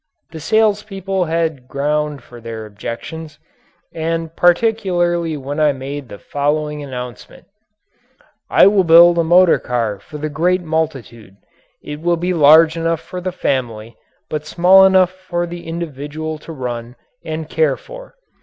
[0.31, 3.37] The sales people had ground for their objections
[3.93, 7.45] and particularly when I made the following announcement:
[8.49, 11.35] "I will build a motor car for the great multitude.
[11.83, 13.95] It will be large enough for the family
[14.27, 18.15] but small enough for the individual to run and care for.